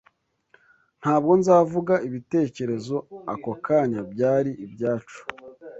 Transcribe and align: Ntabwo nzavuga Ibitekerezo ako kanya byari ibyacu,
Ntabwo 1.01 1.31
nzavuga 1.41 1.93
Ibitekerezo 2.07 2.95
ako 3.33 3.51
kanya 3.65 4.01
byari 4.11 4.51
ibyacu, 4.65 5.19